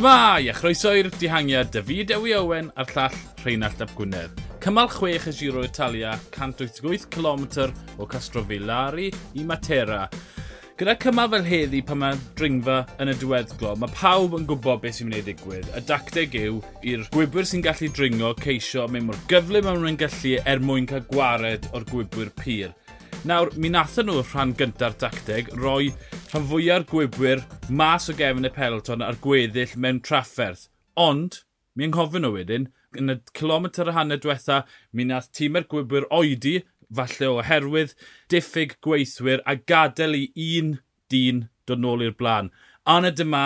[0.00, 4.38] Shmai, a chroeso i'r dihangiad David Ewi Owen a'r llall Rheinald Ap Gwynedd.
[4.64, 7.44] Cymal 6 y Giro Italia, 188 km
[8.00, 10.06] o Castrovillari i Matera.
[10.80, 15.02] Gyda cymal fel heddi pan mae dringfa yn y diweddglo, mae pawb yn gwybod beth
[15.02, 15.68] sy'n mynd i ddigwydd.
[15.76, 20.38] Y dacteg yw i'r gwybwyr sy'n gallu dringo ceisio mewn mor gyflym am nhw'n gallu
[20.48, 22.72] er mwyn cael gwared o'r gwybwyr pyr.
[23.20, 25.90] Nawr, mi nathon nhw rhan gyntaf dacteg roi
[26.30, 30.62] rhan fwyaf gwybwyr mas o gefn y peloton ar gweddill mewn trafferth.
[30.96, 31.42] Ond,
[31.76, 34.62] mi anghofyn nhw wedyn, yn y kilometr y hanner diwetha,
[34.96, 36.54] mi nath tîmau'r gwybwyr oedi,
[36.96, 37.92] falle oherwydd,
[38.32, 40.78] diffyg gweithwyr a gadael i un
[41.12, 42.48] dyn dod nôl i'r blaen.
[42.88, 43.44] Anna dyma,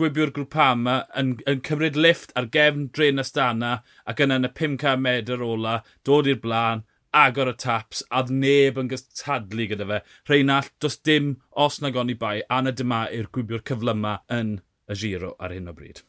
[0.00, 5.04] gwibio'r grwpama yn, yn cymryd lift ar gefn dren astana ac yna yn y 500
[5.04, 10.00] medr ola, dod i'r blaen, agor y taps, a neb yn gystadlu gyda fe.
[10.28, 14.58] Rheinald, does dim os na goni bai, a na dyma i'r gwybio'r cyflyma yn
[14.90, 16.02] y giro ar hyn o bryd.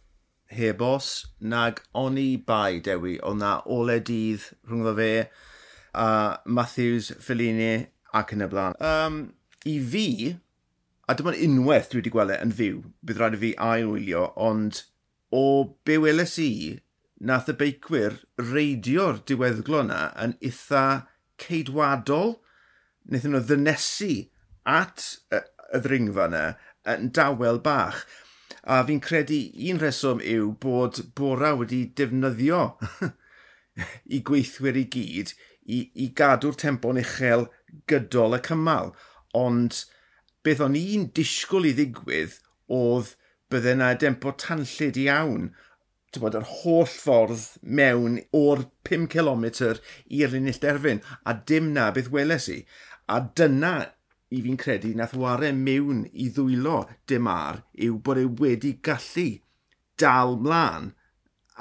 [0.52, 5.12] Heb os, nag oni bai, Dewi, ond na ole dydd rhwng fe
[5.96, 6.08] a
[6.46, 8.78] Matthews, Fellini ac yn y blaen.
[8.84, 9.20] Um,
[9.68, 10.08] I fi,
[11.08, 14.84] a dyma'n unwaith dwi wedi gweld e yn fyw, bydd rhaid i fi ailwylio, ond
[15.32, 15.44] o
[15.88, 16.52] be weles i
[17.22, 20.86] nath y beicwyr reidio'r diweddglo yna yn eitha
[21.42, 22.36] ceidwadol.
[23.06, 24.12] Wnaethon nhw ddynesu
[24.70, 26.44] at y ddringfa yna
[26.94, 28.04] yn dawel bach.
[28.62, 32.66] A fi'n credu un reswm yw bod Bora wedi defnyddio
[34.16, 35.34] i gweithwyr i gyd
[35.66, 37.48] i, i gadw'r tempo'n uchel
[37.90, 38.94] gydol y cymal.
[39.38, 39.84] Ond
[40.46, 42.40] beth o'n i'n disgwyl i ddigwydd
[42.72, 43.16] oedd
[43.52, 45.52] bydde yna dempo tanllid iawn
[46.20, 52.12] bod, yr holl ffordd mewn o'r 5 km i'r lunill derfyn, a dim na beth
[52.12, 52.58] weles i.
[53.08, 53.76] A dyna
[54.32, 59.30] i fi'n credu nath ware mewn i ddwylo dim ar yw bod e wedi gallu
[60.00, 60.92] dal mlaen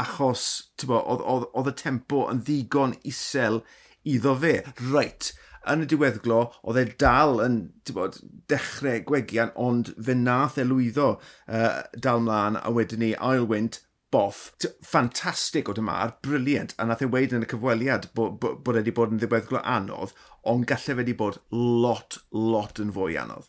[0.00, 0.44] achos
[0.88, 3.60] oedd y tempo yn ddigon isel
[4.08, 4.54] iddo fe.
[4.92, 5.32] Reit,
[5.68, 7.58] yn y diweddglo, oedd e dal yn
[7.94, 8.18] bod,
[8.50, 14.50] dechrau gwegian, ond fe nath e lwyddo uh, dal mlaen a wedyn ni ailwynt boff
[14.82, 18.80] ffantastig o dymar, briliant, a nath ei weid yn y cyfweliad bod, e bod, bod
[18.80, 20.14] wedi bod yn ddiweddglo anodd,
[20.52, 23.48] ond gallai wedi bod lot, lot yn fwy anodd.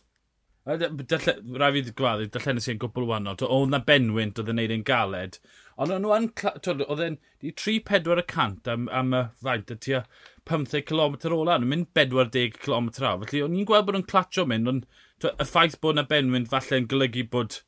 [0.62, 5.40] Rai fi gwaddu, dallen sy'n gwbl wannol, oedd na benwynt oedd yn neud yn galed,
[5.74, 6.28] ond o'n nhw'n,
[6.86, 10.04] oedd e'n 3-4 y cant am, am y faint y tua
[10.46, 14.46] 15 km ola, nhw'n mynd 40 km awr, felly o'n i'n gweld bod nhw'n clatio
[14.46, 14.86] mynd, ond
[15.26, 17.58] y ffaith bod na benwynt falle'n golygu bod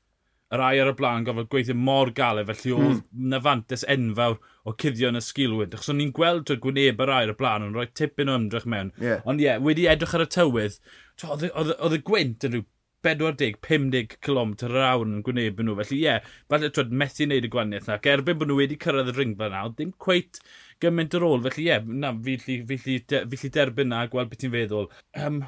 [0.52, 2.84] yr ai ar y blaen gofod gweithio mor galed, felly hmm.
[2.90, 3.30] oedd mm.
[3.32, 5.74] nafantes enfawr o cuddio yn y sgilwyd.
[5.74, 8.36] Achos o'n i'n gweld o'r gwyneb yr ai ar y blaen, o'n rhoi tipyn o
[8.40, 8.92] ymdrech mewn.
[9.00, 9.24] Yeah.
[9.24, 10.78] Ond ie, yeah, wedi edrych ar y tywydd,
[11.24, 12.68] oedd y gwynt yn rhyw
[13.04, 15.76] 40-50 km yr awr yn gwynebu nhw.
[15.82, 17.98] Felly ie, yeah, falle twyd methu wneud y gwaniaeth na.
[18.04, 20.40] Gerbyn bod nhw wedi cyrraedd y ringfa na, ddim cweit
[20.82, 21.42] gymaint ar ôl.
[21.44, 24.88] Felly ie, yeah, na, fi lli derbyn na, gweld beth ti'n feddwl.
[25.20, 25.42] Um,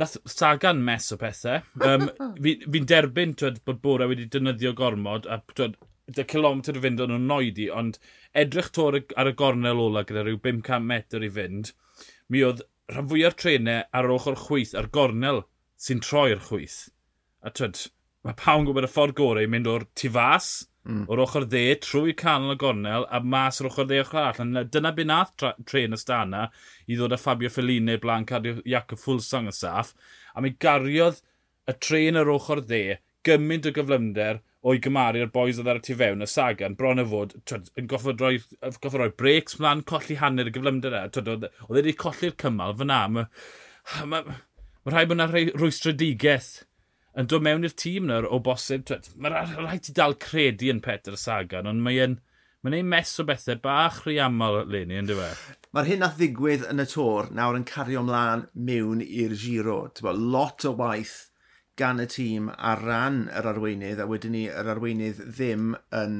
[0.00, 1.62] Nath Sagan mes o pethau.
[1.88, 2.08] Um,
[2.42, 5.76] Fi'n fi derbyn twed, bod Bora wedi dynyddio gormod a twed,
[6.16, 7.98] dy kilometr i fynd o'n nhw'n noedi, ond
[8.42, 11.72] edrych tor ar y gornel ola gyda rhyw 500 metr i fynd,
[12.28, 15.44] mi oedd rhan fwy trenau ar yr ochr chwyth, ar gornel
[15.80, 16.80] sy'n troi'r chwyth.
[17.44, 17.86] A twyd,
[18.26, 20.52] mae pawn gwybod y ffordd gorau i mynd o'r tu fas
[20.84, 21.04] mm.
[21.10, 24.54] o'r ochr dde, trwy canol y gornel, a mas o'r ochr dde o'ch arall.
[24.72, 25.34] Dyna byd nath
[25.68, 26.48] tren ystana
[26.86, 29.94] i ddod â Fabio Fellini blaen cadw Iaco Fulsang yn saff.
[30.34, 31.22] A mi gariodd
[31.70, 35.94] y tren yr ochr dde gymaint o gyflymder o'i gymaru'r boes oedd ar y tu
[36.00, 38.38] fewn, y Sagan, bron y fod, twyd, yn goffod roi,
[38.80, 41.02] goffod roi breaks mlaen, colli hanner y gyflymder e.
[41.12, 43.02] Twyd, oedd wedi e colli'r cymal fyna.
[43.12, 44.38] Mae ma, ma,
[44.86, 46.52] ma rhaid bod yna rhoi rwystredigaeth
[47.18, 48.90] yn dod mewn i'r tîm nawr o bosib.
[49.16, 52.18] Mae'n rhaid i dal credu yn Peter Sagan, ond mae'n
[52.64, 55.40] mae'n ei mes o bethau bach rhy aml le ni, yn dweud?
[55.76, 59.82] Mae'r hyn a ddigwydd yn y tor nawr yn cario ymlaen mewn i'r giro.
[60.00, 61.18] Bo, lot o waith
[61.76, 66.18] gan y tîm ar ran yr arweinydd, a wedyn ni yr arweinydd ddim yn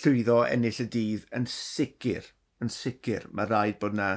[0.00, 2.28] llwyddo ennill y dydd yn sicr,
[2.60, 3.24] yn sicr.
[3.32, 4.10] Mae rhaid bod yna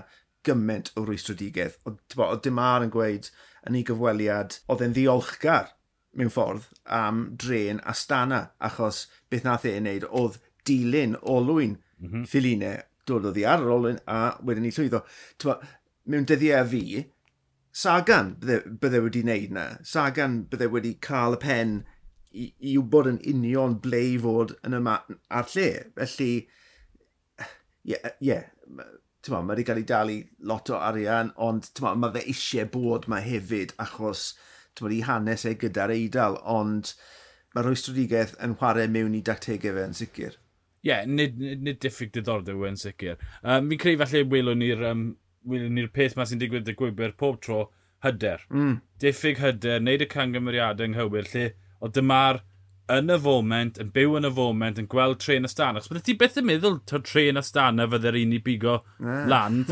[0.47, 1.79] gymaint o rwystrodigedd.
[1.87, 1.95] O,
[2.43, 3.31] dim ar yn gweud
[3.67, 5.73] yn ei gyfweliad, oedd e'n ddiolchgar
[6.17, 6.69] mewn ffordd
[6.99, 12.25] am dren a stana, achos beth nath e'n neud oedd dilyn olwyn mm -hmm.
[12.27, 12.73] Philine
[13.07, 15.03] dod ar yr olwyn a wedyn ni llwyddo.
[15.39, 15.59] Twa,
[16.05, 17.05] mewn dyddiau fi,
[17.77, 19.63] Sagan bydde, bydde wedi wneud na.
[19.85, 21.73] Sagan bydde wedi cael y pen
[22.33, 24.95] i, i wybod yn union ble i fod yn yma
[25.39, 25.67] ar lle.
[25.99, 26.31] Felly,
[27.37, 28.47] ie, yeah, yeah,
[29.33, 30.17] mae wedi cael ei dalu
[30.49, 34.31] lot o arian, ond mae fe eisiau bod mae hefyd achos
[34.79, 36.93] bod, i hanes e gyda'r eidl, ond
[37.55, 40.35] mae mae'r rwystrodigaeth yn chwarae mewn i dactegau fe yn sicr.
[40.85, 43.17] Ie, yeah, nid, nid, nid diffyg diddordeb yn sicr.
[43.41, 45.07] Um, mi'n creu falle welwn ni'r um,
[45.47, 47.63] ni peth ma sy'n digwydd y gwybr pob tro,
[48.05, 48.43] hyder.
[48.53, 48.77] Mm.
[49.01, 51.47] Diffyg hyder, neud y cangymeriadau yng Nghywir, lle
[51.81, 52.43] o dyma'r
[52.93, 55.81] yn y foment, yn byw yn y foment, yn gweld tren astana.
[55.81, 59.25] Chos bydde ti beth yn meddwl ta'r tren y astana fydde'r un i bigo yeah.
[59.27, 59.65] lan.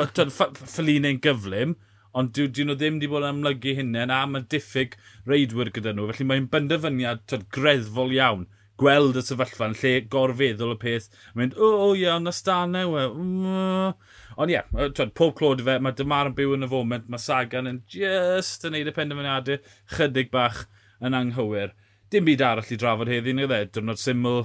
[1.12, 1.78] ein gyflym,
[2.16, 4.98] ond dyn dwi nhw ddim wedi bod yn amlygu hynny, a mae diffyg
[5.30, 6.10] reidwyr gyda nhw.
[6.12, 8.46] Felly mae'n benderfyniad tyd, greddfol iawn
[8.80, 11.08] gweld y sefyllfa yn lle gorfeddwl y peth.
[11.40, 13.06] Mynd, o, o, ie, ond astana, we.
[13.08, 13.96] Mm.
[14.36, 17.72] Ond ie, yeah, pob clod fe, mae dymar yn byw yn y foment, mae Sagan
[17.72, 19.62] yn just yn neud y penderfyniadau
[19.96, 20.66] chydig bach
[21.00, 21.72] yn anghywir
[22.12, 24.44] dim byd arall i drafod heddi, ni dde, dyrnod syml,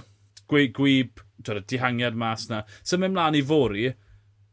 [0.50, 1.24] gwyb, gwyb
[1.70, 2.62] dihangiad mas na.
[2.86, 3.88] Symud mlaen i fori,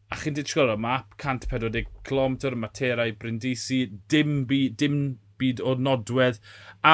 [0.08, 5.00] a chi'n dweud disgwyl o map, 140 km, materau, brindisi, dim byd, dim
[5.42, 6.42] byd o nodwedd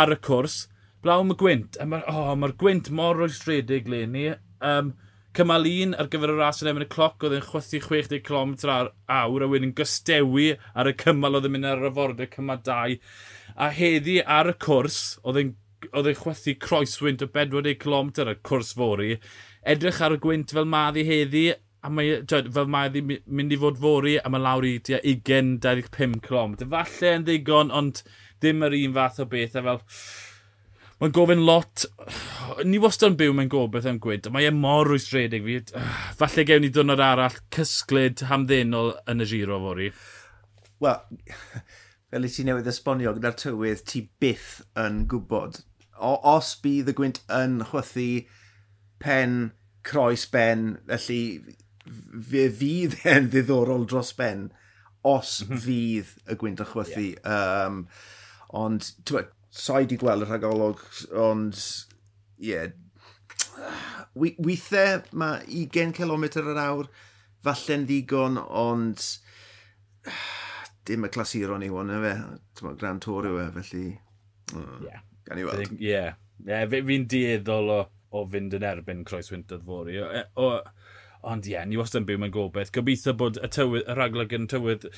[0.02, 0.64] ar y cwrs.
[1.04, 4.28] Blaw y gwynt, a mae'r oh, ma gwynt mor oesredig le ni.
[4.64, 4.94] Um,
[5.36, 8.54] cymal un ar gyfer y ras yn efo'n y cloc oedd yn chwythu 60 km
[8.70, 12.62] ar awr a wedyn gystewi ar y cymal oedd yn mynd ar y fordau cymal
[12.68, 13.00] 2.
[13.58, 15.52] A heddi ar y cwrs oedd yn
[15.92, 19.12] oedd ei chwethu croeswynt o 40 km ar y cwrs fori,
[19.76, 21.48] edrych ar y gwynt fel maddi heddi,
[21.84, 26.54] a mae, dweud, fel mae mynd i fod fori, a mae lawr i 20-25 km.
[26.72, 28.04] Falle yn ddigon, ond
[28.40, 29.84] ddim yr un fath o beth, a fel...
[31.02, 31.84] Mae'n gofyn lot,
[32.64, 35.58] ni wastad yn byw mewn gobeith am gwyd, mae e mor rwystredig fi.
[36.16, 39.90] Falle gewn ni dwrnod arall cysglyd hamddenol yn y giro fori.
[40.86, 41.02] Wel,
[42.14, 45.60] fel i ti newydd esbonio gyda'r tywydd, ti byth yn gwybod
[46.04, 48.08] o, os bydd y gwynt yn chwythu
[49.04, 49.38] pen
[49.88, 51.22] croes ben, felly
[52.30, 54.48] fe fydd e'n ddiddorol dros ben
[55.04, 55.64] os mhm.
[55.66, 57.08] fydd y gwynt yn chwythu.
[57.12, 57.66] Yeah.
[57.68, 57.82] Um,
[58.56, 60.82] ond, ti'n sa'i di gweld y rhagolwg,
[61.20, 61.60] ond,
[62.40, 62.72] ie, yeah.
[64.16, 66.90] weithiau mae 20 km yr awr
[67.44, 69.04] falle'n ddigon, ond
[70.88, 72.14] dim y clasuron i won, fe,
[72.56, 73.88] ti'n gweld, Grand Tour yw e, felly...
[74.54, 74.62] Mm.
[74.64, 74.86] Ie, mm.
[74.88, 75.10] yeah.
[75.28, 75.74] Gan i weld.
[75.78, 75.90] Ie.
[75.90, 76.20] Yeah.
[76.44, 77.80] Yeah, fi'n dieddol o,
[78.12, 80.00] o fynd yn erbyn Croeswyntodd fori.
[80.02, 80.50] O, e, o,
[81.30, 82.74] ond ie, yeah, ni wastad yn byw mewn gobeith.
[82.76, 84.90] Gobeithio bod y, tywydd, y raglag yn tywydd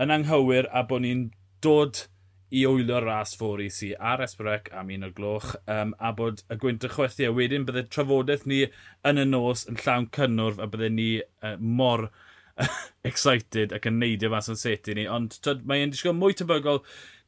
[0.00, 1.28] yn anghywir a bod ni'n
[1.64, 2.06] dod
[2.54, 6.58] i wylio'r ras fori sy ar Esbrec am un o'r gloch um, a bod y
[6.62, 8.60] gwynt y chwethu a wedyn bydde trafodaeth ni
[9.10, 12.08] yn y nos yn llawn cynnwrf a bydde ni uh, mor
[13.10, 16.84] excited ac yn neidio fas yn seti ni ond tyd, mae disgwyl mwy tebygol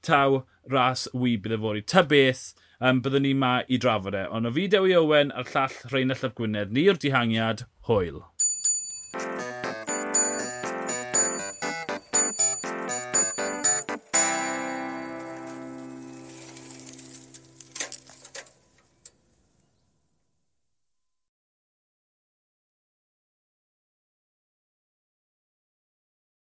[0.08, 0.42] taw
[0.72, 1.82] ras wyb bydd y fori.
[1.82, 2.46] Ta beth,
[2.80, 4.24] um, byddwn ni ma i drafod e.
[4.30, 8.24] Ond o fi Dewi Owen a'r llall Rheinald Llaf Gwynedd, ni'r dihangiad, hwyl.